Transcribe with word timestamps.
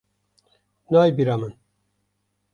Nayê 0.91 1.11
bîra 1.17 1.35
min! 1.41 1.53